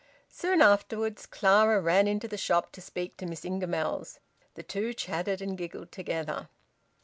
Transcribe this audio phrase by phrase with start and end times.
[0.31, 4.17] Soon afterwards Clara ran into the shop to speak to Miss Ingamells.
[4.55, 6.49] The two chatted and giggled together.